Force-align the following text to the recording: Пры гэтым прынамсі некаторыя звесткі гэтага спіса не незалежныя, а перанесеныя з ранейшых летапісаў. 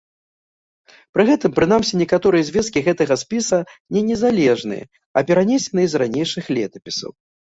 Пры 1.15 1.23
гэтым 1.29 1.51
прынамсі 1.57 1.93
некаторыя 2.03 2.47
звесткі 2.49 2.83
гэтага 2.87 3.17
спіса 3.23 3.59
не 3.97 4.01
незалежныя, 4.09 4.85
а 5.21 5.23
перанесеныя 5.31 5.87
з 5.91 6.01
ранейшых 6.03 6.45
летапісаў. 6.57 7.11